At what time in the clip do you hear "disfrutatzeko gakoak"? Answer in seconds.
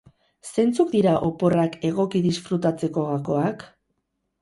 2.31-3.67